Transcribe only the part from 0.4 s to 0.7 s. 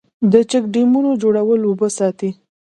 چک